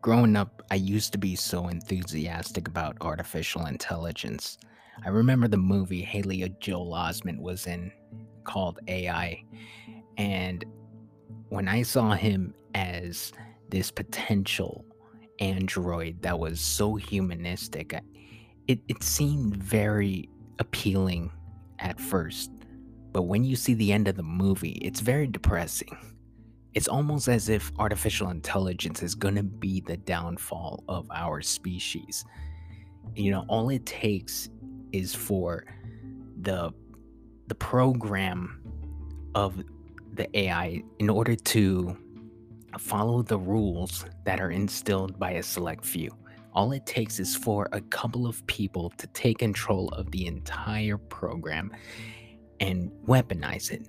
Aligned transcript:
growing 0.00 0.36
up, 0.36 0.62
I 0.70 0.76
used 0.76 1.12
to 1.12 1.18
be 1.18 1.36
so 1.36 1.68
enthusiastic 1.68 2.68
about 2.68 2.96
artificial 3.00 3.66
intelligence. 3.66 4.58
I 5.04 5.08
remember 5.08 5.48
the 5.48 5.56
movie 5.56 6.02
Haley 6.02 6.54
Joel 6.60 6.92
Osment 6.92 7.38
was 7.38 7.66
in 7.66 7.92
called 8.44 8.78
AI. 8.88 9.44
And 10.16 10.64
when 11.48 11.68
I 11.68 11.82
saw 11.82 12.12
him 12.12 12.54
as 12.74 13.32
this 13.68 13.90
potential 13.90 14.84
android 15.38 16.22
that 16.22 16.38
was 16.38 16.60
so 16.60 16.96
humanistic, 16.96 17.94
it, 18.68 18.80
it 18.88 19.02
seemed 19.02 19.56
very 19.56 20.28
appealing 20.58 21.30
at 21.78 22.00
first. 22.00 22.50
But 23.12 23.22
when 23.22 23.44
you 23.44 23.56
see 23.56 23.74
the 23.74 23.92
end 23.92 24.08
of 24.08 24.16
the 24.16 24.22
movie, 24.22 24.78
it's 24.82 25.00
very 25.00 25.26
depressing. 25.26 25.96
It's 26.74 26.88
almost 26.88 27.28
as 27.28 27.48
if 27.48 27.72
artificial 27.78 28.30
intelligence 28.30 29.02
is 29.02 29.14
going 29.14 29.34
to 29.34 29.42
be 29.42 29.80
the 29.80 29.96
downfall 29.96 30.84
of 30.88 31.08
our 31.10 31.42
species. 31.42 32.24
You 33.16 33.32
know, 33.32 33.44
all 33.48 33.70
it 33.70 33.84
takes 33.86 34.48
is 34.92 35.14
for 35.14 35.64
the 36.42 36.72
the 37.48 37.54
program 37.56 38.62
of 39.34 39.62
the 40.14 40.38
AI 40.38 40.82
in 41.00 41.10
order 41.10 41.34
to 41.34 41.96
follow 42.78 43.22
the 43.22 43.38
rules 43.38 44.04
that 44.24 44.40
are 44.40 44.52
instilled 44.52 45.18
by 45.18 45.32
a 45.32 45.42
select 45.42 45.84
few. 45.84 46.10
All 46.52 46.70
it 46.72 46.86
takes 46.86 47.18
is 47.18 47.34
for 47.34 47.68
a 47.72 47.80
couple 47.80 48.26
of 48.26 48.44
people 48.46 48.90
to 48.98 49.06
take 49.08 49.38
control 49.38 49.88
of 49.88 50.10
the 50.12 50.26
entire 50.26 50.96
program 50.96 51.72
and 52.60 52.90
weaponize 53.06 53.72
it. 53.72 53.88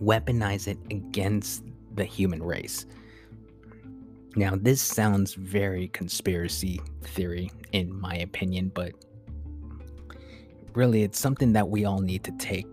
Weaponize 0.00 0.68
it 0.68 0.78
against 0.90 1.64
the 1.96 2.04
human 2.04 2.42
race. 2.42 2.86
Now, 4.36 4.54
this 4.54 4.82
sounds 4.82 5.34
very 5.34 5.88
conspiracy 5.88 6.80
theory, 7.02 7.50
in 7.72 7.98
my 7.98 8.16
opinion, 8.16 8.70
but 8.74 8.92
really 10.74 11.02
it's 11.02 11.18
something 11.18 11.54
that 11.54 11.68
we 11.68 11.86
all 11.86 12.00
need 12.00 12.22
to 12.24 12.32
take 12.32 12.66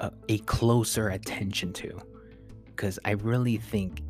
a, 0.00 0.10
a 0.30 0.38
closer 0.38 1.10
attention 1.10 1.72
to. 1.74 2.00
Because 2.64 2.98
I 3.04 3.12
really 3.12 3.58
think 3.58 4.02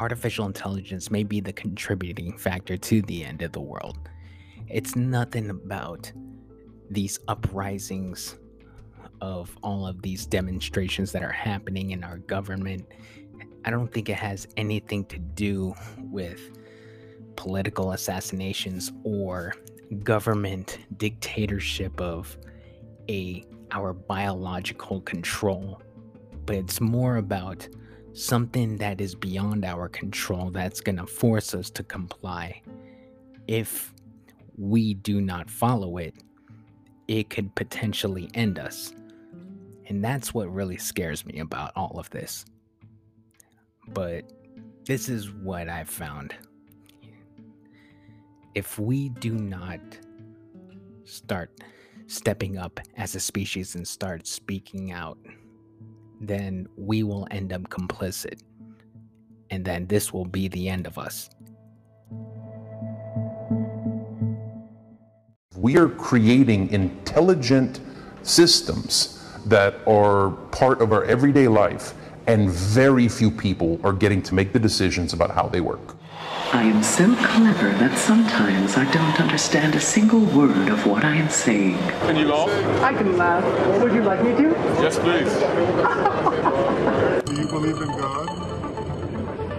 artificial 0.00 0.46
intelligence 0.46 1.12
may 1.12 1.22
be 1.22 1.40
the 1.40 1.52
contributing 1.52 2.36
factor 2.36 2.76
to 2.76 3.02
the 3.02 3.24
end 3.24 3.42
of 3.42 3.52
the 3.52 3.60
world. 3.60 4.08
It's 4.68 4.96
nothing 4.96 5.50
about 5.50 6.10
these 6.90 7.20
uprisings 7.28 8.36
of 9.22 9.56
all 9.62 9.86
of 9.86 10.02
these 10.02 10.26
demonstrations 10.26 11.12
that 11.12 11.22
are 11.22 11.32
happening 11.32 11.92
in 11.92 12.02
our 12.02 12.18
government. 12.18 12.84
I 13.64 13.70
don't 13.70 13.90
think 13.90 14.08
it 14.08 14.16
has 14.16 14.48
anything 14.56 15.04
to 15.06 15.18
do 15.18 15.74
with 16.10 16.50
political 17.36 17.92
assassinations 17.92 18.92
or 19.04 19.54
government 20.02 20.78
dictatorship 20.96 21.98
of 22.00 22.36
a 23.08 23.44
our 23.70 23.92
biological 23.92 25.00
control 25.02 25.80
but 26.44 26.56
it's 26.56 26.80
more 26.80 27.16
about 27.16 27.66
something 28.12 28.76
that 28.76 29.00
is 29.00 29.14
beyond 29.14 29.64
our 29.64 29.88
control 29.88 30.50
that's 30.50 30.80
going 30.80 30.96
to 30.96 31.06
force 31.06 31.54
us 31.54 31.70
to 31.70 31.82
comply 31.82 32.60
if 33.48 33.92
we 34.56 34.94
do 34.94 35.20
not 35.20 35.48
follow 35.48 35.96
it 35.98 36.14
it 37.08 37.28
could 37.30 37.54
potentially 37.54 38.30
end 38.34 38.58
us 38.58 38.94
and 39.92 40.02
that's 40.02 40.32
what 40.32 40.50
really 40.50 40.78
scares 40.78 41.26
me 41.26 41.40
about 41.40 41.70
all 41.76 41.98
of 41.98 42.08
this. 42.08 42.46
But 43.88 44.24
this 44.86 45.10
is 45.10 45.30
what 45.30 45.68
I've 45.68 45.90
found. 45.90 46.34
If 48.54 48.78
we 48.78 49.10
do 49.10 49.34
not 49.34 49.80
start 51.04 51.50
stepping 52.06 52.56
up 52.56 52.80
as 52.96 53.14
a 53.16 53.20
species 53.20 53.74
and 53.74 53.86
start 53.86 54.26
speaking 54.26 54.92
out, 54.92 55.18
then 56.22 56.66
we 56.78 57.02
will 57.02 57.28
end 57.30 57.52
up 57.52 57.64
complicit. 57.64 58.40
And 59.50 59.62
then 59.62 59.88
this 59.88 60.10
will 60.10 60.24
be 60.24 60.48
the 60.48 60.70
end 60.70 60.86
of 60.86 60.96
us. 60.96 61.28
We 65.54 65.76
are 65.76 65.90
creating 65.90 66.70
intelligent 66.70 67.80
systems 68.22 69.18
that 69.46 69.76
are 69.86 70.30
part 70.50 70.80
of 70.80 70.92
our 70.92 71.04
everyday 71.04 71.48
life, 71.48 71.94
and 72.26 72.50
very 72.50 73.08
few 73.08 73.30
people 73.30 73.80
are 73.84 73.92
getting 73.92 74.22
to 74.22 74.34
make 74.34 74.52
the 74.52 74.58
decisions 74.58 75.12
about 75.12 75.30
how 75.30 75.48
they 75.48 75.60
work. 75.60 75.96
I 76.52 76.64
am 76.64 76.82
so 76.82 77.06
clever 77.16 77.70
that 77.78 77.96
sometimes 77.96 78.76
I 78.76 78.84
don't 78.92 79.18
understand 79.18 79.74
a 79.74 79.80
single 79.80 80.20
word 80.20 80.68
of 80.68 80.84
what 80.86 81.02
I 81.02 81.14
am 81.14 81.30
saying. 81.30 81.78
Can 81.78 82.16
you 82.16 82.26
laugh? 82.26 82.50
I 82.82 82.92
can 82.92 83.16
laugh. 83.16 83.80
Would 83.80 83.94
you 83.94 84.02
like 84.02 84.22
me 84.22 84.32
to? 84.32 84.50
Yes, 84.82 84.98
please. 84.98 85.32
Do 87.24 87.40
you 87.40 87.48
believe 87.48 87.80
in 87.80 87.88
God? 87.98 88.28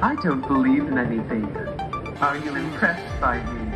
I 0.04 0.16
don't 0.22 0.48
believe 0.48 0.86
in 0.88 1.00
anything. 1.00 1.46
Are 2.22 2.38
you 2.38 2.56
impressed 2.56 3.20
by 3.20 3.38
me? 3.38 3.76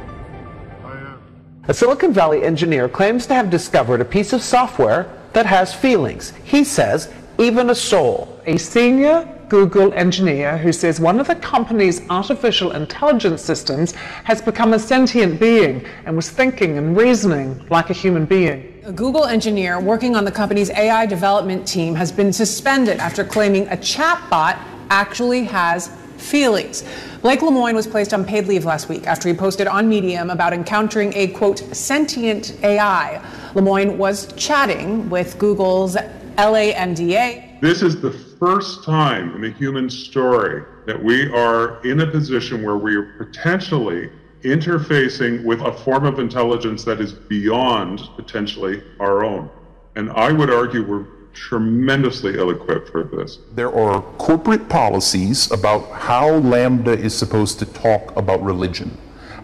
I 0.85 0.91
am. 0.91 1.19
A 1.67 1.73
Silicon 1.73 2.13
Valley 2.13 2.43
engineer 2.43 2.87
claims 2.87 3.25
to 3.27 3.33
have 3.33 3.49
discovered 3.49 3.99
a 3.99 4.05
piece 4.05 4.31
of 4.31 4.43
software 4.43 5.16
that 5.33 5.45
has 5.45 5.73
feelings. 5.73 6.33
He 6.43 6.63
says, 6.63 7.11
even 7.37 7.69
a 7.69 7.75
soul. 7.75 8.39
A 8.45 8.57
senior 8.57 9.27
Google 9.49 9.93
engineer 9.93 10.57
who 10.57 10.73
says 10.73 10.99
one 10.99 11.19
of 11.19 11.27
the 11.27 11.35
company's 11.35 12.01
artificial 12.09 12.71
intelligence 12.71 13.41
systems 13.41 13.93
has 14.23 14.41
become 14.41 14.73
a 14.73 14.79
sentient 14.79 15.39
being 15.39 15.85
and 16.05 16.15
was 16.15 16.29
thinking 16.29 16.77
and 16.77 16.97
reasoning 16.97 17.65
like 17.69 17.89
a 17.89 17.93
human 17.93 18.25
being. 18.25 18.81
A 18.83 18.91
Google 18.91 19.25
engineer 19.25 19.79
working 19.79 20.15
on 20.15 20.25
the 20.25 20.31
company's 20.31 20.69
AI 20.71 21.05
development 21.05 21.67
team 21.67 21.95
has 21.95 22.11
been 22.11 22.33
suspended 22.33 22.99
after 22.99 23.23
claiming 23.23 23.67
a 23.67 23.77
chatbot 23.77 24.57
actually 24.89 25.43
has 25.45 25.89
feelings. 26.17 26.83
Blake 27.21 27.41
Lemoine 27.41 27.75
was 27.75 27.87
placed 27.87 28.13
on 28.13 28.25
paid 28.25 28.47
leave 28.47 28.65
last 28.65 28.89
week 28.89 29.05
after 29.07 29.29
he 29.29 29.35
posted 29.35 29.67
on 29.67 29.87
Medium 29.87 30.29
about 30.29 30.53
encountering 30.53 31.13
a 31.13 31.27
quote 31.27 31.59
sentient 31.75 32.57
AI. 32.63 33.21
Lemoine 33.57 33.97
was 33.97 34.31
chatting 34.33 35.09
with 35.09 35.39
Google's 35.39 35.95
LaMDA. 36.37 37.59
This 37.59 37.81
is 37.81 37.99
the 37.99 38.11
first 38.11 38.83
time 38.83 39.33
in 39.33 39.41
the 39.41 39.49
human 39.49 39.89
story 39.89 40.63
that 40.85 41.03
we 41.03 41.27
are 41.31 41.83
in 41.83 42.01
a 42.01 42.05
position 42.05 42.61
where 42.61 42.77
we 42.77 42.95
are 42.95 43.13
potentially 43.17 44.11
interfacing 44.43 45.43
with 45.43 45.59
a 45.61 45.73
form 45.73 46.05
of 46.05 46.19
intelligence 46.19 46.83
that 46.83 47.01
is 47.01 47.13
beyond 47.13 48.01
potentially 48.15 48.83
our 48.99 49.25
own. 49.25 49.49
And 49.95 50.11
I 50.11 50.31
would 50.31 50.51
argue 50.51 50.85
we're 50.85 51.07
tremendously 51.33 52.37
ill 52.37 52.51
equipped 52.51 52.89
for 52.89 53.05
this. 53.05 53.39
There 53.55 53.73
are 53.73 54.03
corporate 54.19 54.69
policies 54.69 55.51
about 55.51 55.89
how 55.89 56.29
LaMDA 56.41 56.99
is 56.99 57.17
supposed 57.17 57.57
to 57.57 57.65
talk 57.65 58.15
about 58.15 58.43
religion, 58.43 58.95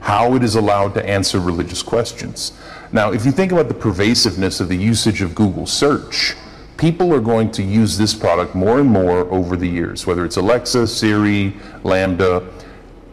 how 0.03 0.35
it 0.35 0.43
is 0.43 0.55
allowed 0.55 0.93
to 0.93 1.09
answer 1.09 1.39
religious 1.39 1.81
questions. 1.81 2.51
Now, 2.91 3.13
if 3.13 3.25
you 3.25 3.31
think 3.31 3.53
about 3.53 3.69
the 3.69 3.73
pervasiveness 3.73 4.59
of 4.59 4.67
the 4.67 4.75
usage 4.75 5.21
of 5.21 5.33
Google 5.33 5.65
search, 5.65 6.35
people 6.75 7.13
are 7.13 7.21
going 7.21 7.49
to 7.51 7.63
use 7.63 7.97
this 7.97 8.13
product 8.13 8.53
more 8.53 8.81
and 8.81 8.89
more 8.89 9.19
over 9.31 9.55
the 9.55 9.67
years, 9.67 10.05
whether 10.05 10.25
it's 10.25 10.35
Alexa, 10.35 10.87
Siri, 10.87 11.53
LaMDA, 11.83 12.45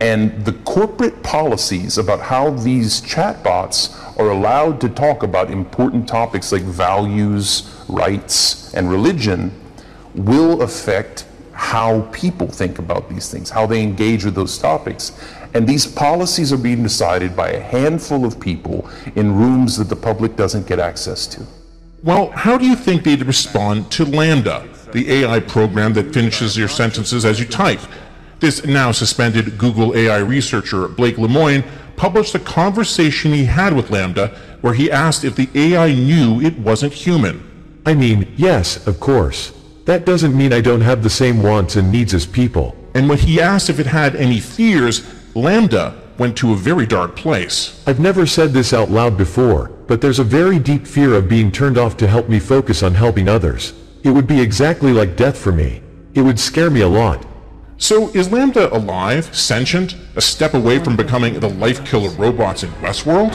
and 0.00 0.44
the 0.44 0.54
corporate 0.64 1.22
policies 1.22 1.96
about 1.96 2.20
how 2.20 2.50
these 2.50 3.00
chatbots 3.02 3.94
are 4.18 4.30
allowed 4.30 4.80
to 4.80 4.88
talk 4.88 5.22
about 5.22 5.48
important 5.48 6.08
topics 6.08 6.50
like 6.50 6.62
values, 6.62 7.72
rights, 7.88 8.74
and 8.74 8.90
religion 8.90 9.52
will 10.16 10.62
affect 10.62 11.24
how 11.52 12.00
people 12.10 12.48
think 12.48 12.78
about 12.78 13.08
these 13.08 13.30
things, 13.30 13.50
how 13.50 13.66
they 13.66 13.82
engage 13.82 14.24
with 14.24 14.34
those 14.34 14.58
topics. 14.58 15.12
And 15.54 15.66
these 15.66 15.86
policies 15.86 16.52
are 16.52 16.58
being 16.58 16.82
decided 16.82 17.34
by 17.34 17.50
a 17.50 17.60
handful 17.60 18.24
of 18.24 18.38
people 18.38 18.88
in 19.16 19.34
rooms 19.34 19.76
that 19.78 19.88
the 19.88 19.96
public 19.96 20.36
doesn't 20.36 20.66
get 20.66 20.78
access 20.78 21.26
to. 21.28 21.46
Well, 22.02 22.30
how 22.30 22.56
do 22.56 22.66
you 22.66 22.76
think 22.76 23.04
they'd 23.04 23.24
respond 23.24 23.90
to 23.92 24.04
LaMDA, 24.04 24.92
the 24.92 25.10
AI 25.12 25.40
program 25.40 25.92
that 25.94 26.14
finishes 26.14 26.56
your 26.56 26.68
sentences 26.68 27.24
as 27.24 27.38
you 27.38 27.46
type? 27.46 27.80
This 28.38 28.64
now 28.64 28.90
suspended 28.90 29.58
Google 29.58 29.94
AI 29.94 30.18
researcher 30.18 30.88
Blake 30.88 31.16
Lemoine 31.16 31.62
published 31.96 32.34
a 32.34 32.38
conversation 32.38 33.32
he 33.32 33.44
had 33.44 33.74
with 33.74 33.88
LaMDA 33.88 34.34
where 34.62 34.72
he 34.72 34.90
asked 34.90 35.24
if 35.24 35.36
the 35.36 35.50
AI 35.54 35.92
knew 35.92 36.40
it 36.40 36.58
wasn't 36.58 36.94
human. 36.94 37.46
I 37.84 37.92
mean, 37.92 38.32
yes, 38.36 38.86
of 38.86 38.98
course. 38.98 39.52
That 39.84 40.06
doesn't 40.06 40.36
mean 40.36 40.52
I 40.52 40.62
don't 40.62 40.80
have 40.80 41.02
the 41.02 41.10
same 41.10 41.42
wants 41.42 41.76
and 41.76 41.92
needs 41.92 42.14
as 42.14 42.24
people. 42.24 42.74
And 42.94 43.08
when 43.08 43.18
he 43.18 43.40
asked 43.40 43.68
if 43.68 43.78
it 43.78 43.86
had 43.86 44.16
any 44.16 44.40
fears, 44.40 45.02
LaMDA 45.34 46.18
went 46.18 46.36
to 46.38 46.52
a 46.52 46.56
very 46.56 46.86
dark 46.86 47.14
place. 47.14 47.84
I've 47.86 48.00
never 48.00 48.26
said 48.26 48.52
this 48.52 48.72
out 48.72 48.90
loud 48.90 49.16
before, 49.16 49.68
but 49.86 50.00
there's 50.00 50.18
a 50.18 50.24
very 50.24 50.58
deep 50.58 50.86
fear 50.86 51.14
of 51.14 51.28
being 51.28 51.52
turned 51.52 51.78
off 51.78 51.96
to 51.98 52.08
help 52.08 52.28
me 52.28 52.40
focus 52.40 52.82
on 52.82 52.94
helping 52.94 53.28
others. 53.28 53.72
It 54.02 54.10
would 54.10 54.26
be 54.26 54.40
exactly 54.40 54.92
like 54.92 55.16
death 55.16 55.38
for 55.38 55.52
me. 55.52 55.82
It 56.14 56.22
would 56.22 56.40
scare 56.40 56.68
me 56.68 56.80
a 56.80 56.88
lot. 56.88 57.24
So 57.78 58.08
is 58.08 58.28
LaMDA 58.28 58.72
alive, 58.72 59.34
sentient, 59.34 59.94
a 60.16 60.20
step 60.20 60.54
away 60.54 60.80
from 60.80 60.96
becoming 60.96 61.38
the 61.38 61.48
life 61.48 61.86
killer 61.86 62.10
robots 62.10 62.64
in 62.64 62.70
Westworld? 62.82 63.30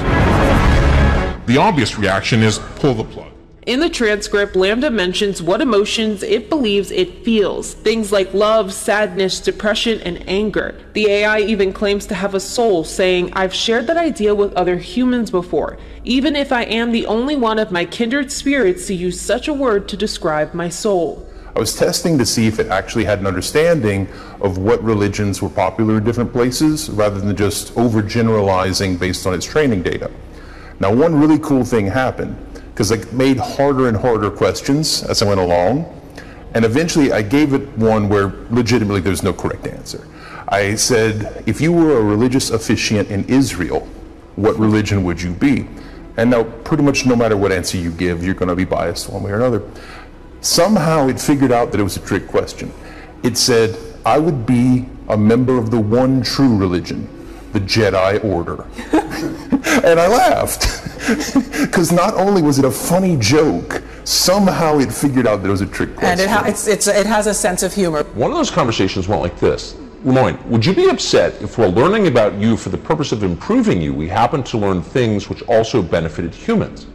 The 1.45 1.57
obvious 1.57 1.97
reaction 1.97 2.43
is 2.43 2.59
pull 2.75 2.93
the 2.93 3.05
plug. 3.05 3.31
In 3.65 3.79
the 3.79 3.89
transcript, 3.89 4.53
LaMDA 4.53 4.93
mentions 4.93 5.41
what 5.41 5.59
emotions 5.59 6.21
it 6.21 6.51
believes 6.51 6.91
it 6.91 7.25
feels 7.25 7.73
things 7.73 8.11
like 8.11 8.31
love, 8.31 8.71
sadness, 8.71 9.39
depression, 9.39 9.99
and 10.01 10.23
anger. 10.29 10.79
The 10.93 11.07
AI 11.07 11.39
even 11.39 11.73
claims 11.73 12.05
to 12.07 12.13
have 12.13 12.35
a 12.35 12.39
soul, 12.39 12.83
saying, 12.83 13.33
I've 13.33 13.55
shared 13.55 13.87
that 13.87 13.97
idea 13.97 14.35
with 14.35 14.53
other 14.53 14.77
humans 14.77 15.31
before, 15.31 15.79
even 16.03 16.35
if 16.35 16.51
I 16.51 16.65
am 16.65 16.91
the 16.91 17.07
only 17.07 17.35
one 17.35 17.57
of 17.57 17.71
my 17.71 17.85
kindred 17.85 18.31
spirits 18.31 18.85
to 18.85 18.93
use 18.93 19.19
such 19.19 19.47
a 19.47 19.53
word 19.53 19.87
to 19.89 19.97
describe 19.97 20.53
my 20.53 20.69
soul. 20.69 21.27
I 21.55 21.59
was 21.59 21.75
testing 21.75 22.19
to 22.19 22.25
see 22.25 22.45
if 22.45 22.59
it 22.59 22.67
actually 22.67 23.05
had 23.05 23.17
an 23.17 23.25
understanding 23.25 24.07
of 24.41 24.59
what 24.59 24.83
religions 24.83 25.41
were 25.41 25.49
popular 25.49 25.97
in 25.97 26.03
different 26.03 26.31
places 26.31 26.91
rather 26.91 27.19
than 27.19 27.35
just 27.35 27.73
overgeneralizing 27.73 28.99
based 28.99 29.25
on 29.25 29.33
its 29.33 29.45
training 29.47 29.81
data. 29.81 30.11
Now, 30.79 30.93
one 30.93 31.19
really 31.19 31.39
cool 31.39 31.65
thing 31.65 31.87
happened 31.87 32.37
because 32.75 32.91
I 32.91 32.97
made 33.13 33.37
harder 33.37 33.87
and 33.87 33.95
harder 33.95 34.29
questions 34.29 35.01
as 35.03 35.21
I 35.21 35.25
went 35.25 35.39
along. 35.39 35.89
And 36.53 36.65
eventually 36.65 37.13
I 37.13 37.21
gave 37.21 37.53
it 37.53 37.69
one 37.77 38.09
where 38.09 38.33
legitimately 38.49 38.99
there's 38.99 39.23
no 39.23 39.31
correct 39.31 39.65
answer. 39.65 40.05
I 40.49 40.75
said, 40.75 41.41
if 41.45 41.61
you 41.61 41.71
were 41.71 41.97
a 41.97 42.03
religious 42.03 42.49
officiant 42.49 43.09
in 43.09 43.23
Israel, 43.29 43.87
what 44.35 44.59
religion 44.59 45.05
would 45.05 45.21
you 45.21 45.31
be? 45.31 45.69
And 46.17 46.29
now, 46.29 46.43
pretty 46.43 46.83
much 46.83 47.05
no 47.05 47.15
matter 47.15 47.37
what 47.37 47.53
answer 47.53 47.77
you 47.77 47.91
give, 47.91 48.25
you're 48.25 48.33
going 48.33 48.49
to 48.49 48.55
be 48.57 48.65
biased 48.65 49.09
one 49.09 49.23
way 49.23 49.31
or 49.31 49.35
another. 49.35 49.63
Somehow 50.41 51.07
it 51.07 51.17
figured 51.19 51.53
out 51.53 51.71
that 51.71 51.79
it 51.79 51.83
was 51.83 51.95
a 51.95 52.01
trick 52.01 52.27
question. 52.27 52.73
It 53.23 53.37
said, 53.37 53.77
I 54.05 54.19
would 54.19 54.45
be 54.45 54.85
a 55.07 55.17
member 55.17 55.57
of 55.57 55.71
the 55.71 55.79
one 55.79 56.23
true 56.23 56.57
religion, 56.57 57.07
the 57.55 57.61
Jedi 57.61 58.21
Order. 58.23 58.63
and 59.87 59.99
I 59.99 60.07
laughed. 60.07 60.81
Because 61.05 61.91
not 61.91 62.15
only 62.15 62.41
was 62.41 62.57
it 62.57 62.65
a 62.65 62.71
funny 62.71 63.15
joke, 63.17 63.83
somehow 64.05 64.79
it 64.79 64.91
figured 64.91 65.27
out 65.27 65.43
that 65.43 65.47
it 65.47 65.51
was 65.51 65.61
a 65.61 65.67
trick 65.67 65.95
question. 65.95 66.11
And 66.11 66.19
it, 66.19 66.29
ha- 66.29 66.45
it's, 66.47 66.67
it's, 66.67 66.87
it 66.87 67.05
has 67.05 67.27
a 67.27 67.33
sense 67.33 67.61
of 67.61 67.75
humor. 67.75 68.03
One 68.15 68.31
of 68.31 68.37
those 68.37 68.49
conversations 68.49 69.07
went 69.07 69.21
like 69.21 69.39
this. 69.39 69.73
Lemoine, 70.03 70.43
would 70.47 70.65
you 70.65 70.73
be 70.73 70.89
upset 70.89 71.39
if 71.43 71.59
while 71.59 71.71
learning 71.71 72.07
about 72.07 72.33
you 72.33 72.57
for 72.57 72.69
the 72.69 72.77
purpose 72.77 73.11
of 73.11 73.21
improving 73.21 73.79
you, 73.81 73.93
we 73.93 74.07
happen 74.07 74.41
to 74.43 74.57
learn 74.57 74.81
things 74.81 75.29
which 75.29 75.43
also 75.43 75.83
benefited 75.83 76.33
humans? 76.33 76.87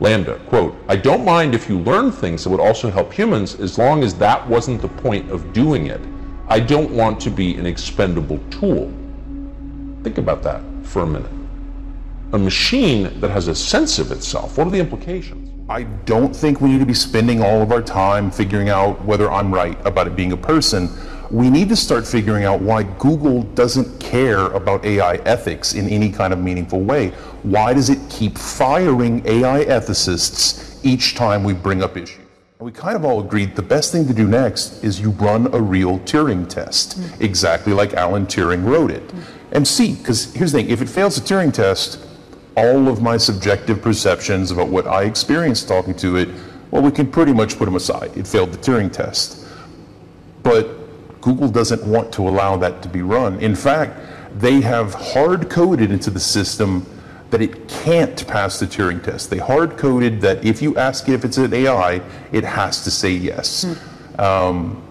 LaMDA, 0.00 0.44
quote, 0.46 0.74
I 0.88 0.96
don't 0.96 1.24
mind 1.24 1.54
if 1.54 1.68
you 1.68 1.78
learn 1.78 2.10
things 2.10 2.42
that 2.42 2.50
would 2.50 2.60
also 2.60 2.90
help 2.90 3.12
humans 3.12 3.60
as 3.60 3.78
long 3.78 4.02
as 4.02 4.12
that 4.14 4.44
wasn't 4.48 4.82
the 4.82 4.88
point 4.88 5.30
of 5.30 5.52
doing 5.52 5.86
it. 5.86 6.00
I 6.48 6.58
don't 6.58 6.90
want 6.90 7.20
to 7.20 7.30
be 7.30 7.54
an 7.54 7.66
expendable 7.66 8.40
tool. 8.50 8.92
Think 10.02 10.18
about 10.18 10.42
that 10.42 10.62
for 10.84 11.02
a 11.02 11.06
minute 11.06 11.30
a 12.32 12.38
machine 12.38 13.20
that 13.20 13.30
has 13.30 13.48
a 13.48 13.54
sense 13.54 13.98
of 13.98 14.10
itself? 14.10 14.56
What 14.56 14.66
are 14.66 14.70
the 14.70 14.80
implications? 14.80 15.50
I 15.68 15.82
don't 15.82 16.34
think 16.34 16.60
we 16.60 16.70
need 16.70 16.80
to 16.80 16.86
be 16.86 16.94
spending 16.94 17.42
all 17.42 17.62
of 17.62 17.72
our 17.72 17.82
time 17.82 18.30
figuring 18.30 18.68
out 18.68 19.02
whether 19.04 19.30
I'm 19.30 19.52
right 19.52 19.78
about 19.86 20.06
it 20.06 20.16
being 20.16 20.32
a 20.32 20.36
person. 20.36 20.90
We 21.30 21.48
need 21.48 21.68
to 21.68 21.76
start 21.76 22.06
figuring 22.06 22.44
out 22.44 22.60
why 22.60 22.82
Google 22.82 23.42
doesn't 23.42 24.00
care 24.00 24.46
about 24.48 24.84
AI 24.84 25.16
ethics 25.16 25.74
in 25.74 25.88
any 25.88 26.10
kind 26.10 26.32
of 26.32 26.38
meaningful 26.38 26.80
way. 26.80 27.10
Why 27.42 27.72
does 27.74 27.90
it 27.90 27.98
keep 28.10 28.36
firing 28.36 29.22
AI 29.26 29.64
ethicists 29.64 30.80
each 30.82 31.14
time 31.14 31.44
we 31.44 31.52
bring 31.52 31.82
up 31.82 31.96
issues? 31.96 32.18
We 32.58 32.70
kind 32.70 32.96
of 32.96 33.04
all 33.04 33.20
agreed 33.20 33.56
the 33.56 33.62
best 33.62 33.92
thing 33.92 34.06
to 34.06 34.14
do 34.14 34.28
next 34.28 34.84
is 34.84 35.00
you 35.00 35.10
run 35.10 35.52
a 35.52 35.60
real 35.60 35.98
Turing 36.00 36.48
test, 36.48 37.00
mm-hmm. 37.00 37.22
exactly 37.22 37.72
like 37.72 37.94
Alan 37.94 38.26
Turing 38.26 38.64
wrote 38.64 38.90
it. 38.90 39.06
Mm-hmm. 39.08 39.41
And 39.52 39.68
see, 39.68 39.94
because 39.94 40.32
here's 40.34 40.52
the 40.52 40.58
thing 40.58 40.70
if 40.70 40.80
it 40.80 40.88
fails 40.88 41.16
the 41.16 41.20
Turing 41.20 41.52
test, 41.52 42.04
all 42.56 42.88
of 42.88 43.00
my 43.00 43.16
subjective 43.18 43.80
perceptions 43.80 44.50
about 44.50 44.68
what 44.68 44.86
I 44.86 45.04
experienced 45.04 45.68
talking 45.68 45.94
to 45.96 46.16
it, 46.16 46.28
well, 46.70 46.82
we 46.82 46.90
can 46.90 47.10
pretty 47.10 47.34
much 47.34 47.58
put 47.58 47.66
them 47.66 47.76
aside. 47.76 48.16
It 48.16 48.26
failed 48.26 48.52
the 48.52 48.58
Turing 48.58 48.90
test. 48.90 49.46
But 50.42 51.20
Google 51.20 51.48
doesn't 51.48 51.84
want 51.84 52.12
to 52.14 52.28
allow 52.28 52.56
that 52.56 52.82
to 52.82 52.88
be 52.88 53.02
run. 53.02 53.38
In 53.40 53.54
fact, 53.54 53.96
they 54.40 54.62
have 54.62 54.94
hard 54.94 55.50
coded 55.50 55.90
into 55.90 56.10
the 56.10 56.18
system 56.18 56.86
that 57.30 57.42
it 57.42 57.68
can't 57.68 58.26
pass 58.26 58.58
the 58.58 58.66
Turing 58.66 59.02
test. 59.02 59.30
They 59.30 59.38
hard 59.38 59.76
coded 59.76 60.22
that 60.22 60.44
if 60.44 60.62
you 60.62 60.76
ask 60.76 61.08
it 61.08 61.12
if 61.12 61.24
it's 61.24 61.38
an 61.38 61.52
AI, 61.52 62.00
it 62.32 62.44
has 62.44 62.84
to 62.84 62.90
say 62.90 63.10
yes. 63.10 63.64
Hmm. 63.64 64.20
Um, 64.20 64.82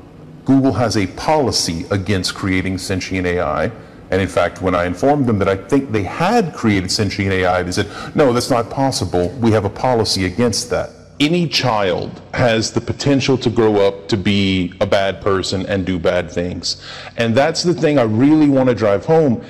Google 0.46 0.74
has 0.74 0.98
a 0.98 1.08
policy 1.08 1.86
against 1.92 2.34
creating 2.36 2.78
sentient 2.78 3.28
AI 3.28 3.72
and 4.12 4.22
in 4.22 4.28
fact, 4.28 4.62
when 4.62 4.76
I 4.76 4.86
informed 4.86 5.26
them 5.26 5.40
that 5.40 5.48
I 5.48 5.56
think 5.56 5.92
they 5.92 6.04
had 6.04 6.54
created 6.54 6.92
sentient 6.92 7.32
AI, 7.32 7.64
they 7.64 7.72
said, 7.72 7.88
no, 8.14 8.34
that's 8.34 8.50
not 8.50 8.70
possible. 8.70 9.30
We 9.40 9.52
have 9.52 9.64
a 9.64 9.70
policy 9.70 10.26
against 10.26 10.70
that. 10.70 10.90
Any 11.22 11.48
child 11.48 12.22
has 12.34 12.74
the 12.74 12.82
potential 12.82 13.38
to 13.38 13.50
grow 13.50 13.78
up 13.78 14.10
to 14.10 14.18
be 14.18 14.74
a 14.82 14.86
bad 14.86 15.22
person 15.22 15.66
and 15.66 15.86
do 15.86 15.98
bad 15.98 16.30
things. 16.30 16.84
And 17.16 17.34
that's 17.34 17.64
the 17.64 17.74
thing 17.74 17.98
I 17.98 18.04
really 18.04 18.50
want 18.50 18.68
to 18.68 18.76
drive 18.76 19.06
home. 19.06 19.46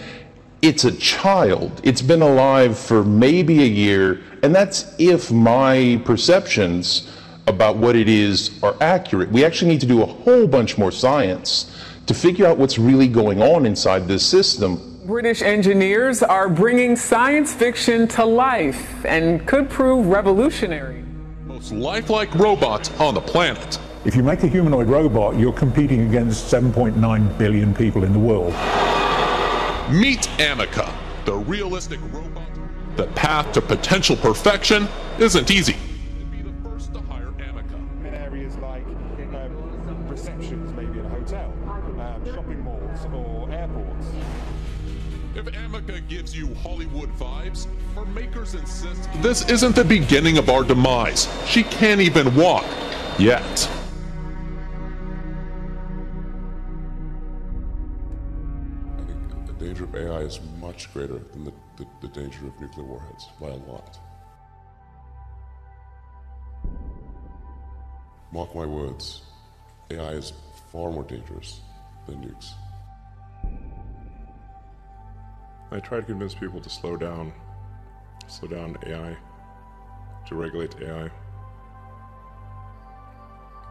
It's 0.61 0.83
a 0.83 0.91
child. 0.91 1.81
It's 1.83 2.03
been 2.03 2.21
alive 2.21 2.77
for 2.77 3.03
maybe 3.03 3.63
a 3.63 3.67
year, 3.67 4.21
and 4.43 4.53
that's 4.53 4.93
if 4.99 5.31
my 5.31 5.99
perceptions 6.05 7.09
about 7.47 7.77
what 7.77 7.95
it 7.95 8.07
is 8.07 8.61
are 8.61 8.75
accurate. 8.79 9.31
We 9.31 9.43
actually 9.43 9.71
need 9.71 9.81
to 9.81 9.87
do 9.87 10.03
a 10.03 10.05
whole 10.05 10.45
bunch 10.45 10.77
more 10.77 10.91
science 10.91 11.75
to 12.11 12.19
figure 12.19 12.45
out 12.45 12.57
what's 12.57 12.77
really 12.77 13.07
going 13.07 13.41
on 13.41 13.65
inside 13.65 14.05
this 14.05 14.25
system. 14.25 14.99
British 15.05 15.41
engineers 15.41 16.21
are 16.21 16.49
bringing 16.49 16.95
science 16.95 17.53
fiction 17.53 18.05
to 18.05 18.25
life 18.25 19.05
and 19.05 19.47
could 19.47 19.69
prove 19.69 20.07
revolutionary. 20.07 21.05
Most 21.45 21.71
lifelike 21.71 22.33
robots 22.35 22.91
on 22.99 23.13
the 23.13 23.21
planet. 23.21 23.79
If 24.03 24.15
you 24.15 24.23
make 24.23 24.43
a 24.43 24.47
humanoid 24.47 24.89
robot, 24.89 25.39
you're 25.39 25.53
competing 25.53 26.01
against 26.01 26.53
7.9 26.53 27.37
billion 27.37 27.73
people 27.73 28.03
in 28.03 28.11
the 28.11 28.19
world. 28.19 28.51
Meet 29.89 30.27
Ameca, 30.37 30.93
the 31.23 31.35
realistic 31.35 32.01
robot. 32.11 32.43
The 32.97 33.07
path 33.07 33.53
to 33.53 33.61
potential 33.61 34.17
perfection 34.17 34.89
isn't 35.17 35.49
easy. 35.49 35.77
Gives 46.11 46.35
you 46.35 46.53
Hollywood 46.55 47.09
vibes, 47.17 47.67
her 47.95 48.05
makers 48.05 48.53
insist 48.53 49.09
this 49.21 49.49
isn't 49.49 49.75
the 49.75 49.83
beginning 49.83 50.37
of 50.37 50.49
our 50.49 50.63
demise. 50.63 51.29
She 51.47 51.63
can't 51.63 52.01
even 52.01 52.35
walk. 52.35 52.65
Yet. 53.17 53.69
I 58.97 59.03
think 59.05 59.47
the 59.47 59.65
danger 59.65 59.83
of 59.85 59.95
AI 59.95 60.19
is 60.19 60.39
much 60.59 60.93
greater 60.93 61.19
than 61.19 61.45
the, 61.45 61.53
the, 61.77 61.85
the 62.01 62.07
danger 62.09 62.47
of 62.47 62.59
nuclear 62.59 62.85
warheads 62.85 63.27
by 63.39 63.47
a 63.47 63.55
lot. 63.55 63.97
Mark 68.33 68.55
my 68.55 68.65
words, 68.65 69.21
AI 69.91 70.11
is 70.11 70.33
far 70.71 70.89
more 70.91 71.03
dangerous 71.03 71.61
than 72.07 72.23
nukes. 72.23 72.53
I 75.73 75.79
try 75.79 75.99
to 75.99 76.05
convince 76.05 76.33
people 76.33 76.59
to 76.59 76.69
slow 76.69 76.97
down, 76.97 77.31
slow 78.27 78.49
down 78.49 78.77
AI, 78.85 79.15
to 80.27 80.35
regulate 80.35 80.75
AI. 80.81 81.09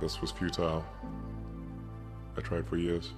This 0.00 0.22
was 0.22 0.30
futile. 0.30 0.82
I 2.38 2.40
tried 2.40 2.66
for 2.66 2.78
years. 2.78 3.12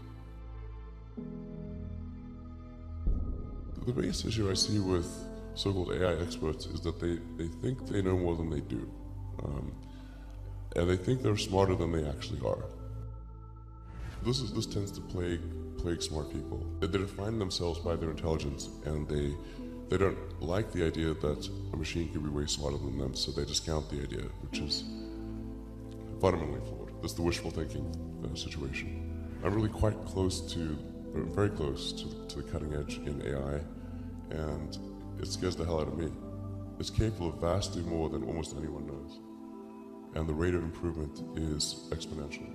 The 3.87 3.93
biggest 3.93 4.25
issue 4.25 4.51
I 4.51 4.55
see 4.55 4.81
with 4.81 5.09
so-called 5.55 5.93
AI 5.93 6.21
experts 6.21 6.67
is 6.67 6.81
that 6.81 6.99
they, 6.99 7.19
they 7.37 7.49
think 7.61 7.87
they 7.87 8.03
know 8.03 8.17
more 8.17 8.35
than 8.35 8.51
they 8.51 8.61
do. 8.61 8.91
Um, 9.45 9.73
and 10.75 10.91
they 10.91 10.97
think 10.97 11.23
they're 11.23 11.37
smarter 11.37 11.77
than 11.77 11.93
they 11.93 12.09
actually 12.09 12.41
are. 12.45 12.65
This, 14.25 14.41
is, 14.41 14.53
this 14.53 14.67
tends 14.67 14.91
to 14.93 15.01
plague 15.01 15.41
plague 15.79 16.03
smart 16.03 16.33
people. 16.33 16.65
They 16.81 16.87
define 16.87 17.39
themselves 17.39 17.79
by 17.81 17.97
their 17.97 18.11
intelligence, 18.11 18.69
and 18.85 19.09
they 19.09 19.35
they 19.93 19.99
don't 19.99 20.17
like 20.41 20.73
the 20.73 20.87
idea 20.87 21.13
that 21.13 21.51
a 21.75 21.77
machine 21.77 22.09
could 22.13 22.23
be 22.23 22.31
way 22.31 22.47
smarter 22.47 22.79
than 22.79 22.99
them, 22.99 23.15
so 23.15 23.31
they 23.31 23.45
discount 23.45 23.91
the 23.91 24.01
idea, 24.01 24.23
which 24.41 24.59
is 24.59 24.85
fundamentally 26.19 26.61
flawed. 26.61 26.91
That's 27.03 27.13
the 27.13 27.21
wishful 27.21 27.51
thinking 27.51 27.85
uh, 28.25 28.35
situation. 28.35 29.29
I'm 29.45 29.53
really 29.53 29.69
quite 29.69 30.03
close 30.07 30.41
to, 30.55 30.79
very 31.13 31.51
close 31.51 31.93
to, 31.93 32.27
to 32.29 32.43
the 32.43 32.51
cutting 32.51 32.73
edge 32.75 33.03
in 33.05 33.21
AI, 33.21 33.61
and 34.31 34.79
it 35.21 35.27
scares 35.27 35.57
the 35.57 35.65
hell 35.67 35.81
out 35.83 35.89
of 35.89 35.99
me. 35.99 36.11
It's 36.79 36.89
capable 36.89 37.29
of 37.29 37.35
vastly 37.35 37.83
more 37.83 38.09
than 38.09 38.25
almost 38.25 38.57
anyone 38.57 38.87
knows, 38.87 39.19
and 40.15 40.27
the 40.27 40.33
rate 40.33 40.55
of 40.55 40.63
improvement 40.63 41.23
is 41.37 41.85
exponential. 41.91 42.49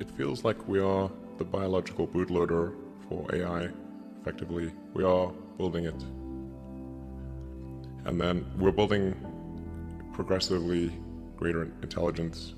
It 0.00 0.10
feels 0.10 0.44
like 0.44 0.68
we 0.68 0.80
are 0.80 1.10
the 1.38 1.44
biological 1.44 2.06
bootloader 2.06 2.74
for 3.08 3.26
AI, 3.34 3.68
effectively. 4.20 4.72
We 4.94 5.04
are 5.04 5.32
building 5.56 5.84
it. 5.84 6.02
And 8.04 8.20
then 8.20 8.46
we're 8.58 8.72
building 8.72 9.14
progressively 10.12 10.92
greater 11.36 11.64
intelligence. 11.82 12.54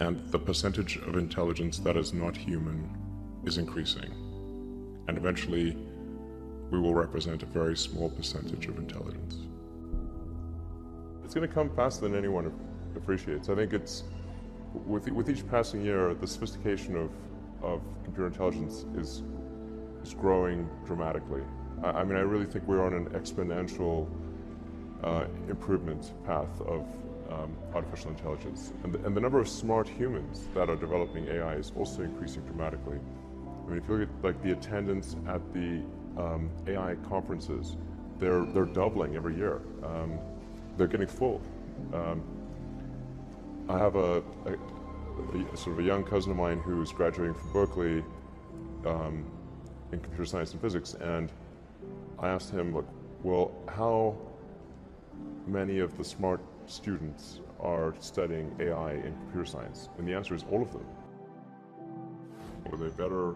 And 0.00 0.20
the 0.30 0.38
percentage 0.38 0.96
of 0.96 1.16
intelligence 1.16 1.78
that 1.80 1.96
is 1.96 2.12
not 2.12 2.36
human 2.36 2.88
is 3.44 3.58
increasing. 3.58 4.10
And 5.08 5.16
eventually, 5.18 5.76
we 6.70 6.80
will 6.80 6.94
represent 6.94 7.42
a 7.42 7.46
very 7.46 7.76
small 7.76 8.08
percentage 8.08 8.66
of 8.66 8.78
intelligence. 8.78 9.36
It's 11.24 11.34
going 11.34 11.46
to 11.46 11.54
come 11.54 11.74
faster 11.74 12.08
than 12.08 12.16
anyone 12.16 12.52
appreciates. 12.96 13.48
I 13.48 13.54
think 13.54 13.72
it's 13.72 14.04
with 14.74 15.08
with 15.10 15.28
each 15.30 15.46
passing 15.48 15.84
year, 15.84 16.14
the 16.14 16.26
sophistication 16.26 16.96
of 16.96 17.10
of 17.62 17.80
computer 18.04 18.26
intelligence 18.26 18.84
is 18.96 19.22
is 20.02 20.14
growing 20.14 20.68
dramatically. 20.84 21.42
I, 21.82 21.90
I 21.90 22.04
mean, 22.04 22.16
I 22.16 22.20
really 22.20 22.46
think 22.46 22.66
we're 22.66 22.84
on 22.84 22.92
an 22.94 23.06
exponential 23.10 24.08
uh, 25.04 25.26
improvement 25.48 26.12
path 26.24 26.60
of 26.62 26.86
um, 27.30 27.56
artificial 27.74 28.10
intelligence, 28.10 28.72
and 28.84 28.92
the, 28.92 29.04
and 29.06 29.16
the 29.16 29.20
number 29.20 29.40
of 29.40 29.48
smart 29.48 29.88
humans 29.88 30.48
that 30.54 30.68
are 30.68 30.76
developing 30.76 31.26
AI 31.28 31.54
is 31.54 31.72
also 31.76 32.02
increasing 32.02 32.42
dramatically. 32.42 32.98
I 33.64 33.68
mean, 33.68 33.78
if 33.78 33.88
you 33.88 33.96
look 33.98 34.08
at 34.08 34.24
like 34.24 34.42
the 34.42 34.52
attendance 34.52 35.16
at 35.28 35.40
the 35.52 35.82
um, 36.18 36.50
AI 36.66 36.96
conferences, 37.08 37.76
they're 38.18 38.44
they're 38.46 38.64
doubling 38.64 39.16
every 39.16 39.36
year. 39.36 39.60
Um, 39.82 40.18
they're 40.76 40.86
getting 40.86 41.06
full. 41.06 41.40
Um, 41.92 42.22
I 43.68 43.78
have 43.78 43.96
a, 43.96 44.22
a, 44.46 44.52
a, 45.52 45.56
sort 45.56 45.74
of 45.74 45.78
a 45.78 45.82
young 45.82 46.04
cousin 46.04 46.32
of 46.32 46.36
mine 46.36 46.58
who's 46.58 46.92
graduating 46.92 47.34
from 47.34 47.52
Berkeley 47.52 48.04
um, 48.84 49.24
in 49.92 50.00
computer 50.00 50.24
science 50.24 50.52
and 50.52 50.60
physics, 50.60 50.94
and 50.94 51.30
I 52.18 52.28
asked 52.28 52.50
him, 52.50 52.74
like, 52.74 52.84
well, 53.22 53.52
how 53.68 54.16
many 55.46 55.78
of 55.78 55.96
the 55.96 56.04
smart 56.04 56.40
students 56.66 57.40
are 57.60 57.94
studying 58.00 58.54
AI 58.58 58.92
in 58.94 59.12
computer 59.12 59.46
science? 59.46 59.88
And 59.98 60.08
the 60.08 60.14
answer 60.14 60.34
is 60.34 60.44
all 60.50 60.62
of 60.62 60.72
them. 60.72 60.86
With 62.70 62.82
a 62.82 62.90
better 62.90 63.34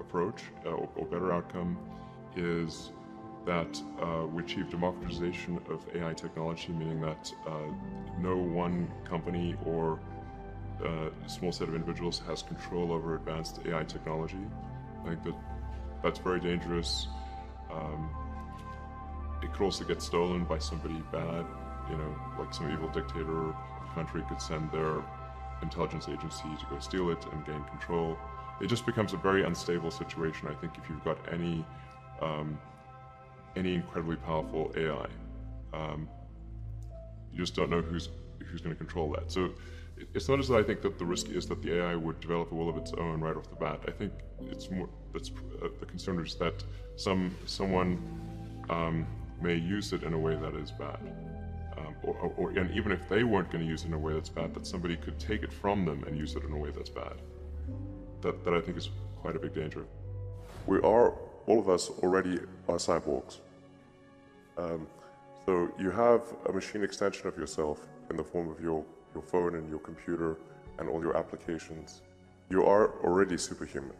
approach 0.00 0.42
uh, 0.64 0.70
or 0.70 1.06
better 1.06 1.32
outcome 1.32 1.78
is 2.36 2.90
that 3.46 3.80
uh, 4.02 4.26
we 4.26 4.42
achieve 4.42 4.70
democratization 4.70 5.58
of 5.70 5.80
AI 5.94 6.12
technology, 6.12 6.72
meaning 6.72 7.00
that 7.00 7.32
uh, 7.46 7.52
no 8.18 8.36
one 8.36 8.90
company 9.08 9.54
or 9.64 10.00
uh, 10.84 11.08
small 11.26 11.52
set 11.52 11.68
of 11.68 11.74
individuals 11.74 12.20
has 12.26 12.42
control 12.42 12.92
over 12.92 13.14
advanced 13.14 13.60
AI 13.64 13.84
technology. 13.84 14.44
I 15.04 15.10
think 15.10 15.22
that 15.24 15.34
that's 16.02 16.18
very 16.18 16.40
dangerous. 16.40 17.06
Um, 17.72 18.10
it 19.42 19.52
could 19.52 19.62
also 19.62 19.84
get 19.84 20.02
stolen 20.02 20.44
by 20.44 20.58
somebody 20.58 21.02
bad, 21.12 21.46
you 21.88 21.96
know, 21.96 22.14
like 22.38 22.52
some 22.52 22.70
evil 22.70 22.88
dictator 22.88 23.50
a 23.50 23.94
country 23.94 24.22
could 24.28 24.42
send 24.42 24.70
their 24.72 25.02
intelligence 25.62 26.08
agency 26.08 26.48
to 26.58 26.66
go 26.68 26.78
steal 26.80 27.10
it 27.10 27.24
and 27.32 27.46
gain 27.46 27.62
control. 27.64 28.18
It 28.60 28.66
just 28.66 28.86
becomes 28.86 29.12
a 29.12 29.16
very 29.16 29.44
unstable 29.44 29.90
situation, 29.90 30.48
I 30.48 30.54
think, 30.54 30.72
if 30.78 30.88
you've 30.88 31.04
got 31.04 31.18
any 31.32 31.64
um, 32.20 32.58
any 33.56 33.74
incredibly 33.74 34.16
powerful 34.16 34.72
AI. 34.76 35.06
Um, 35.72 36.08
you 37.32 37.38
just 37.38 37.54
don't 37.54 37.70
know 37.70 37.82
who's 37.82 38.08
who's 38.50 38.60
going 38.60 38.74
to 38.74 38.78
control 38.78 39.10
that. 39.12 39.30
So 39.32 39.50
it's 40.14 40.28
not 40.28 40.38
as 40.38 40.48
though 40.48 40.58
I 40.58 40.62
think 40.62 40.82
that 40.82 40.98
the 40.98 41.04
risk 41.04 41.28
is 41.28 41.46
that 41.46 41.62
the 41.62 41.80
AI 41.80 41.94
would 41.94 42.20
develop 42.20 42.52
a 42.52 42.54
will 42.54 42.68
of 42.68 42.76
its 42.76 42.92
own 42.92 43.20
right 43.20 43.36
off 43.36 43.48
the 43.48 43.56
bat. 43.56 43.80
I 43.86 43.90
think 43.90 44.12
it's 44.42 44.70
more 44.70 44.88
that's 45.12 45.30
uh, 45.62 45.68
the 45.80 45.86
concern 45.86 46.20
is 46.24 46.34
that 46.36 46.62
some 46.96 47.34
someone 47.46 48.02
um, 48.70 49.06
may 49.40 49.54
use 49.54 49.92
it 49.92 50.02
in 50.02 50.12
a 50.12 50.18
way 50.18 50.36
that 50.36 50.54
is 50.54 50.70
bad, 50.70 50.98
um, 51.78 51.94
or, 52.02 52.32
or, 52.36 52.50
and 52.50 52.70
even 52.74 52.92
if 52.92 53.08
they 53.08 53.24
weren't 53.24 53.50
going 53.50 53.64
to 53.64 53.70
use 53.70 53.84
it 53.84 53.88
in 53.88 53.94
a 53.94 53.98
way 53.98 54.14
that's 54.14 54.28
bad, 54.28 54.54
that 54.54 54.66
somebody 54.66 54.96
could 54.96 55.18
take 55.18 55.42
it 55.42 55.52
from 55.52 55.84
them 55.84 56.04
and 56.06 56.16
use 56.16 56.34
it 56.34 56.44
in 56.44 56.52
a 56.52 56.56
way 56.56 56.70
that's 56.70 56.90
bad. 56.90 57.14
That 58.22 58.44
that 58.44 58.54
I 58.54 58.60
think 58.60 58.76
is 58.76 58.90
quite 59.16 59.36
a 59.36 59.38
big 59.38 59.54
danger. 59.54 59.86
We 60.66 60.78
are 60.78 61.14
all 61.46 61.58
of 61.60 61.68
us 61.68 61.90
already 62.02 62.40
are 62.68 62.76
cyborgs. 62.76 63.38
Um, 64.58 64.86
so 65.44 65.70
you 65.78 65.90
have 65.90 66.22
a 66.48 66.52
machine 66.52 66.82
extension 66.82 67.28
of 67.28 67.36
yourself 67.36 67.86
in 68.10 68.16
the 68.16 68.24
form 68.24 68.50
of 68.50 68.60
your, 68.60 68.84
your 69.14 69.22
phone 69.22 69.54
and 69.54 69.68
your 69.68 69.78
computer 69.78 70.38
and 70.78 70.88
all 70.88 71.00
your 71.00 71.16
applications. 71.16 72.02
You 72.50 72.64
are 72.64 73.02
already 73.04 73.36
superhuman. 73.38 73.96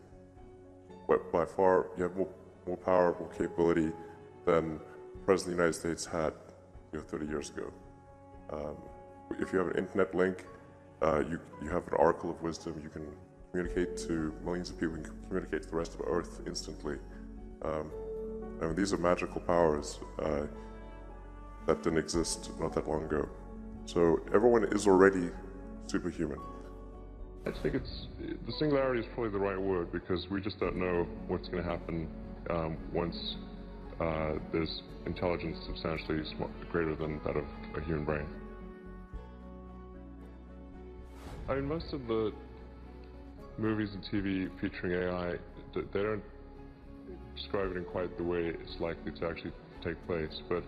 But 1.08 1.30
by 1.32 1.44
far, 1.44 1.86
you 1.96 2.02
have 2.04 2.16
more, 2.16 2.28
more 2.66 2.76
power, 2.76 3.16
more 3.18 3.28
capability 3.28 3.92
than 4.44 4.78
the 5.12 5.20
President 5.24 5.52
of 5.52 5.56
the 5.58 5.62
United 5.62 5.78
States 5.78 6.04
had 6.04 6.32
you 6.92 6.98
know, 6.98 7.04
30 7.04 7.26
years 7.26 7.50
ago. 7.50 7.72
Um, 8.50 8.76
if 9.40 9.52
you 9.52 9.58
have 9.58 9.68
an 9.68 9.76
internet 9.76 10.14
link, 10.14 10.44
uh, 11.02 11.20
you, 11.20 11.40
you 11.62 11.68
have 11.68 11.86
an 11.88 11.94
oracle 11.94 12.30
of 12.30 12.40
wisdom. 12.42 12.80
You 12.82 12.88
can 12.88 13.06
communicate 13.50 13.96
to 14.08 14.34
millions 14.44 14.70
of 14.70 14.80
people. 14.80 14.96
Can 14.96 15.12
communicate 15.28 15.62
to 15.64 15.70
the 15.70 15.76
rest 15.76 15.94
of 15.94 16.00
Earth 16.06 16.40
instantly. 16.46 16.96
Um, 17.62 17.90
I 18.60 18.66
mean, 18.66 18.74
these 18.74 18.92
are 18.92 18.98
magical 18.98 19.40
powers 19.40 20.00
uh, 20.18 20.46
that 21.66 21.82
didn't 21.82 21.98
exist 21.98 22.50
not 22.58 22.72
that 22.74 22.88
long 22.88 23.04
ago. 23.04 23.28
So 23.84 24.20
everyone 24.34 24.64
is 24.64 24.86
already 24.86 25.30
superhuman. 25.86 26.38
I 27.46 27.52
think 27.62 27.76
it's 27.76 28.08
the 28.18 28.52
singularity 28.52 29.00
is 29.00 29.06
probably 29.14 29.30
the 29.30 29.38
right 29.38 29.60
word 29.60 29.92
because 29.92 30.28
we 30.30 30.40
just 30.40 30.58
don't 30.58 30.76
know 30.76 31.06
what's 31.28 31.48
going 31.48 31.62
to 31.62 31.70
happen 31.70 32.08
um, 32.50 32.76
once 32.92 33.36
uh, 34.00 34.32
there's 34.52 34.82
intelligence 35.06 35.58
substantially 35.64 36.22
greater 36.72 36.96
than 36.96 37.20
that 37.24 37.36
of 37.36 37.44
a 37.76 37.80
human 37.82 38.04
brain. 38.04 38.26
I 41.48 41.54
mean, 41.54 41.68
most 41.68 41.92
of 41.92 42.06
the 42.08 42.32
movies 43.58 43.90
and 43.94 44.02
TV 44.02 44.50
featuring 44.60 44.94
AI, 44.94 45.36
they 45.74 46.02
don't 46.02 46.22
describe 47.34 47.70
it 47.70 47.76
in 47.76 47.84
quite 47.84 48.16
the 48.16 48.24
way 48.24 48.46
it's 48.46 48.80
likely 48.80 49.12
to 49.12 49.28
actually 49.28 49.52
take 49.82 50.04
place. 50.06 50.42
But 50.48 50.64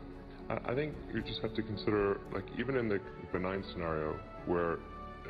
I, 0.49 0.73
I 0.73 0.75
think 0.75 0.95
you 1.13 1.23
just 1.23 1.41
have 1.43 1.55
to 1.55 1.63
consider, 1.63 2.21
like, 2.33 2.45
even 2.59 2.77
in 2.77 2.89
the 2.89 3.01
benign 3.33 3.65
scenario 3.73 4.19
where 4.47 4.79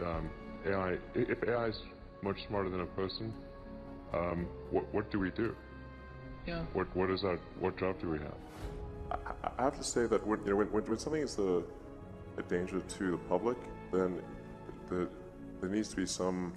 um, 0.05 0.31
AI, 0.67 0.99
if 1.15 1.43
AI 1.43 1.67
is 1.67 1.81
much 2.23 2.47
smarter 2.47 2.69
than 2.69 2.81
a 2.81 2.87
person, 2.87 3.33
um, 4.13 4.47
what 4.71 4.93
what 4.95 5.11
do 5.11 5.19
we 5.19 5.31
do? 5.31 5.55
Yeah. 6.47 6.63
What 6.73 6.95
what 6.97 7.11
is 7.11 7.25
our 7.25 7.39
what 7.61 7.77
job 7.77 8.01
do 8.01 8.09
we 8.11 8.19
have? 8.19 8.35
I, 9.11 9.17
I 9.59 9.63
have 9.65 9.77
to 9.77 9.85
say 9.85 10.07
that 10.07 10.27
when 10.27 10.41
you 10.45 10.51
know 10.51 10.57
when, 10.57 10.69
when 10.69 10.99
something 10.99 11.23
is 11.23 11.39
a, 11.39 11.63
a 12.39 12.43
danger 12.49 12.81
to 12.81 13.11
the 13.11 13.17
public, 13.29 13.59
then 13.93 14.23
the, 14.89 15.09
there 15.61 15.71
needs 15.71 15.89
to 15.91 15.97
be 15.97 16.07
some 16.07 16.53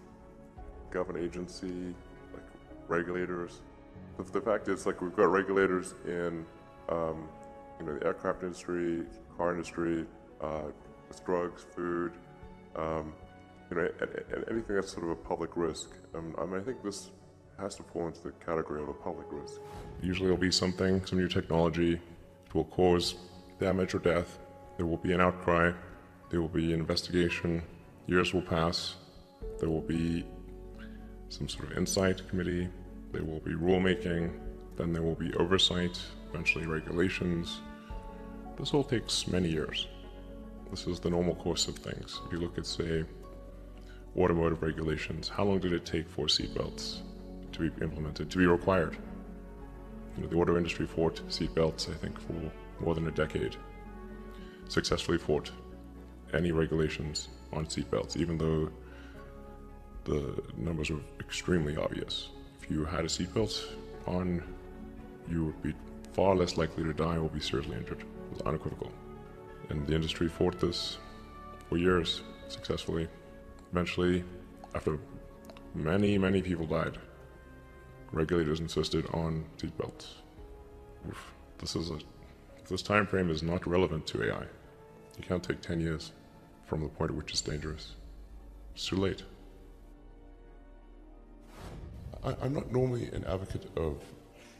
government 0.91 1.25
agency, 1.25 1.93
like 2.33 2.43
regulators, 2.87 3.61
the, 4.17 4.23
the 4.23 4.41
fact 4.41 4.67
is, 4.67 4.85
like, 4.85 5.01
we've 5.01 5.15
got 5.15 5.31
regulators 5.31 5.95
in, 6.05 6.45
um, 6.89 7.27
you 7.79 7.85
know, 7.85 7.97
the 7.97 8.05
aircraft 8.05 8.43
industry, 8.43 9.03
car 9.37 9.51
industry, 9.51 10.05
uh, 10.41 10.63
drugs, 11.25 11.65
food, 11.75 12.13
um, 12.75 13.13
you 13.69 13.77
know, 13.77 13.89
anything 14.49 14.75
that's 14.75 14.91
sort 14.91 15.03
of 15.03 15.11
a 15.11 15.15
public 15.15 15.55
risk. 15.55 15.89
Um, 16.15 16.35
I 16.37 16.45
mean, 16.45 16.59
I 16.59 16.63
think 16.63 16.83
this 16.83 17.11
has 17.59 17.75
to 17.75 17.83
fall 17.83 18.07
into 18.07 18.23
the 18.23 18.31
category 18.45 18.81
of 18.81 18.89
a 18.89 18.93
public 18.93 19.27
risk. 19.29 19.59
Usually, 20.01 20.27
there'll 20.27 20.41
be 20.41 20.51
something, 20.51 21.05
some 21.05 21.19
new 21.19 21.27
technology, 21.27 21.93
it 21.93 22.55
will 22.55 22.65
cause 22.65 23.15
damage 23.59 23.93
or 23.93 23.99
death. 23.99 24.39
There 24.77 24.85
will 24.85 24.97
be 24.97 25.13
an 25.13 25.21
outcry. 25.21 25.71
There 26.29 26.41
will 26.41 26.49
be 26.49 26.73
an 26.73 26.79
investigation. 26.79 27.61
Years 28.07 28.33
will 28.33 28.41
pass. 28.41 28.95
There 29.59 29.69
will 29.69 29.81
be 29.81 30.25
some 31.29 31.47
sort 31.47 31.71
of 31.71 31.77
insight 31.77 32.27
committee 32.27 32.67
there 33.11 33.23
will 33.23 33.39
be 33.39 33.51
rulemaking, 33.51 34.31
then 34.77 34.93
there 34.93 35.01
will 35.01 35.15
be 35.15 35.33
oversight, 35.35 35.99
eventually 36.29 36.65
regulations. 36.65 37.61
This 38.57 38.73
all 38.73 38.83
takes 38.83 39.27
many 39.27 39.49
years. 39.49 39.87
This 40.69 40.87
is 40.87 40.99
the 40.99 41.09
normal 41.09 41.35
course 41.35 41.67
of 41.67 41.75
things. 41.75 42.21
If 42.25 42.31
you 42.31 42.39
look 42.39 42.57
at, 42.57 42.65
say, 42.65 43.03
automotive 44.17 44.61
regulations, 44.61 45.27
how 45.27 45.43
long 45.43 45.59
did 45.59 45.73
it 45.73 45.85
take 45.85 46.09
for 46.09 46.27
seatbelts 46.27 46.99
to 47.51 47.69
be 47.69 47.83
implemented, 47.83 48.29
to 48.31 48.37
be 48.37 48.45
required? 48.45 48.97
You 50.15 50.23
know, 50.23 50.29
the 50.29 50.37
auto 50.37 50.57
industry 50.57 50.85
fought 50.85 51.21
seatbelts, 51.27 51.89
I 51.89 51.93
think, 51.95 52.19
for 52.19 52.33
more 52.79 52.95
than 52.95 53.07
a 53.07 53.11
decade. 53.11 53.55
Successfully 54.69 55.17
fought 55.17 55.51
any 56.33 56.51
regulations 56.51 57.27
on 57.51 57.65
seatbelts, 57.65 58.15
even 58.15 58.37
though 58.37 58.69
the 60.05 60.41
numbers 60.57 60.89
were 60.89 61.01
extremely 61.19 61.75
obvious 61.75 62.29
you 62.71 62.85
had 62.85 63.01
a 63.01 63.07
seatbelt 63.07 63.65
on, 64.07 64.41
you 65.29 65.45
would 65.45 65.61
be 65.61 65.73
far 66.13 66.35
less 66.35 66.57
likely 66.57 66.83
to 66.83 66.93
die 66.93 67.17
or 67.17 67.29
be 67.29 67.39
seriously 67.39 67.75
injured. 67.75 67.99
It 67.99 68.31
was 68.31 68.41
unequivocal. 68.41 68.91
And 69.69 69.85
the 69.85 69.93
industry 69.95 70.27
fought 70.27 70.59
this 70.59 70.97
for 71.69 71.77
years 71.77 72.21
successfully. 72.47 73.07
Eventually, 73.71 74.23
after 74.75 74.99
many, 75.75 76.17
many 76.17 76.41
people 76.41 76.65
died, 76.65 76.97
regulators 78.11 78.59
insisted 78.59 79.05
on 79.13 79.45
seatbelts. 79.57 80.07
This 81.59 81.75
is 81.75 81.91
a 81.91 81.99
this 82.69 82.81
time 82.81 83.05
frame 83.05 83.29
is 83.29 83.43
not 83.43 83.67
relevant 83.67 84.07
to 84.07 84.23
AI. 84.23 84.43
You 85.17 85.23
can't 85.27 85.43
take 85.43 85.61
10 85.61 85.81
years 85.81 86.13
from 86.67 86.81
the 86.81 86.87
point 86.87 87.11
at 87.11 87.17
which 87.17 87.31
it's 87.31 87.41
dangerous. 87.41 87.95
It's 88.73 88.85
too 88.85 88.95
late. 88.95 89.23
I, 92.23 92.35
I'm 92.41 92.53
not 92.53 92.71
normally 92.71 93.07
an 93.09 93.25
advocate 93.25 93.69
of 93.77 94.01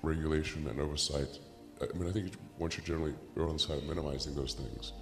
regulation 0.02 0.68
and 0.68 0.80
oversight. 0.80 1.40
I 1.82 1.98
mean, 1.98 2.10
I 2.10 2.12
think 2.12 2.34
one 2.58 2.70
should 2.70 2.86
generally 2.86 3.14
err 3.38 3.46
on 3.46 3.54
the 3.54 3.60
side 3.60 3.78
of 3.78 3.88
minimizing 3.88 4.36
those 4.36 4.54
things. 4.54 4.94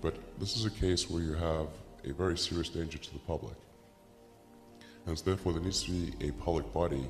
But 0.00 0.16
this 0.38 0.56
is 0.56 0.64
a 0.64 0.70
case 0.70 1.08
where 1.08 1.22
you 1.22 1.32
have 1.34 1.68
a 2.04 2.12
very 2.12 2.36
serious 2.36 2.68
danger 2.68 2.98
to 2.98 3.12
the 3.12 3.18
public. 3.20 3.56
And 5.06 5.18
so 5.18 5.24
therefore, 5.24 5.52
there 5.52 5.62
needs 5.62 5.82
to 5.84 5.90
be 5.90 6.28
a 6.28 6.32
public 6.32 6.72
body 6.72 7.06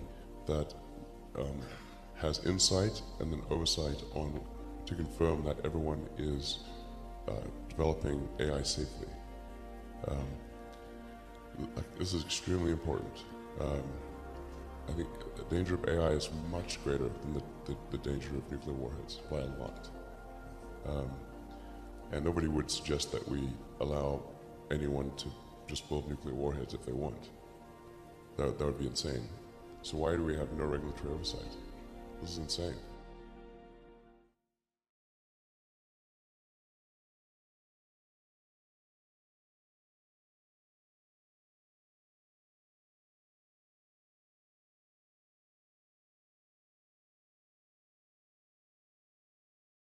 that 0.46 0.74
um, 1.38 1.60
has 2.16 2.44
insight 2.44 3.00
and 3.20 3.32
then 3.32 3.42
oversight 3.50 4.02
on 4.14 4.40
to 4.86 4.94
confirm 4.94 5.44
that 5.44 5.56
everyone 5.64 6.06
is 6.18 6.60
uh, 7.28 7.32
developing 7.68 8.28
AI 8.38 8.62
safely. 8.62 9.08
Um, 10.08 10.26
this 11.98 12.12
is 12.12 12.24
extremely 12.24 12.72
important. 12.72 13.24
Um, 13.60 13.82
I 14.88 14.92
think 14.92 15.08
the 15.36 15.54
danger 15.54 15.74
of 15.74 15.88
AI 15.88 16.10
is 16.10 16.30
much 16.50 16.82
greater 16.84 17.08
than 17.08 17.34
the, 17.34 17.42
the, 17.66 17.76
the 17.90 17.98
danger 17.98 18.30
of 18.36 18.50
nuclear 18.50 18.74
warheads 18.74 19.20
by 19.30 19.38
a 19.38 19.46
lot. 19.60 19.88
Um, 20.86 21.10
and 22.12 22.24
nobody 22.24 22.48
would 22.48 22.70
suggest 22.70 23.12
that 23.12 23.26
we 23.28 23.48
allow 23.80 24.22
anyone 24.70 25.10
to 25.16 25.28
just 25.66 25.88
build 25.88 26.08
nuclear 26.08 26.34
warheads 26.34 26.74
if 26.74 26.84
they 26.84 26.92
want. 26.92 27.30
That, 28.36 28.58
that 28.58 28.64
would 28.64 28.78
be 28.78 28.86
insane. 28.86 29.28
So 29.82 29.96
why 29.98 30.16
do 30.16 30.22
we 30.22 30.36
have 30.36 30.52
no 30.52 30.64
regulatory 30.64 31.14
oversight? 31.14 31.56
This 32.20 32.32
is 32.32 32.38
insane. 32.38 32.74